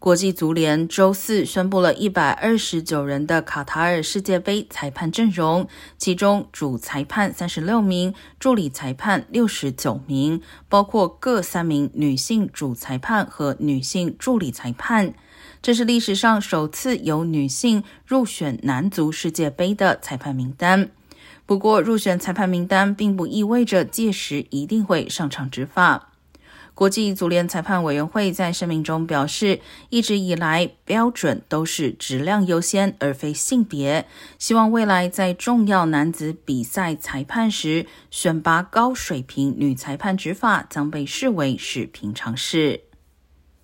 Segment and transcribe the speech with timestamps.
[0.00, 5.68] 国际足联周四宣布了一百二十九人的卡塔尔世界杯裁判阵容，
[5.98, 10.40] 其中主裁判三十六名，助理裁判六十九名，
[10.70, 15.12] 包括各三名女性主裁判和女性助理裁判。
[15.60, 20.88] 这是历史上首次有女性入选男足世界杯的裁判名单。
[21.44, 26.09] 不过，入选裁判名单并不意味着届时一定会上场执法。
[26.80, 29.60] 国际足联裁判委员会在声明中表示，
[29.90, 34.06] 一直以来标准都是质量优先，而非性别。
[34.38, 42.84] 希望未来在重要男子比赛裁判时，选拔高水平女裁判执法将被视为是平常事。